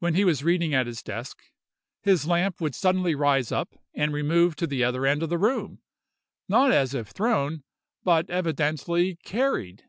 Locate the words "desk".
1.04-1.40